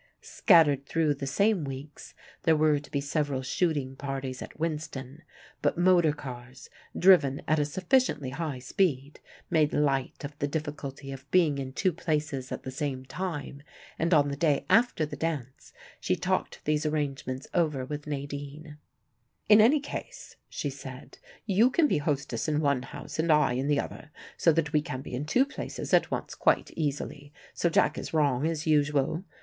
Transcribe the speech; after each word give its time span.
Scattered 0.23 0.87
through 0.87 1.13
the 1.13 1.27
same 1.27 1.63
weeks 1.63 2.15
there 2.41 2.55
were 2.55 2.79
to 2.79 2.89
be 2.89 2.99
several 2.99 3.43
shooting 3.43 3.95
parties 3.95 4.41
at 4.41 4.59
Winston, 4.59 5.21
but 5.61 5.77
motor 5.77 6.11
cars, 6.11 6.71
driven 6.97 7.43
at 7.47 7.59
a 7.59 7.65
sufficiently 7.65 8.31
high 8.31 8.57
speed, 8.57 9.19
made 9.51 9.73
light 9.75 10.23
of 10.25 10.35
the 10.39 10.47
difficulty 10.47 11.11
of 11.11 11.29
being 11.29 11.59
in 11.59 11.71
two 11.71 11.93
places 11.93 12.51
at 12.51 12.63
the 12.63 12.71
same 12.71 13.05
time, 13.05 13.61
and 13.99 14.11
on 14.11 14.29
the 14.29 14.35
day 14.35 14.65
after 14.71 15.05
the 15.05 15.15
dance 15.15 15.71
she 15.99 16.15
talked 16.15 16.65
these 16.65 16.83
arrangements 16.83 17.45
over 17.53 17.85
with 17.85 18.07
Nadine. 18.07 18.79
"In 19.49 19.61
any 19.61 19.79
case," 19.79 20.35
she 20.49 20.71
said, 20.71 21.19
"you 21.45 21.69
can 21.69 21.87
be 21.87 21.99
hostess 21.99 22.47
in 22.47 22.59
one 22.59 22.81
house 22.81 23.19
and 23.19 23.31
I, 23.31 23.53
in 23.53 23.67
the 23.67 23.79
other, 23.79 24.09
so 24.35 24.51
that 24.53 24.73
we 24.73 24.81
can 24.81 25.03
be 25.03 25.13
in 25.13 25.25
two 25.25 25.45
places 25.45 25.93
at 25.93 26.09
once 26.09 26.33
quite 26.33 26.71
easily, 26.75 27.31
so 27.53 27.69
Jack 27.69 27.99
is 27.99 28.15
wrong 28.15 28.47
as 28.47 28.65
usual. 28.65 29.23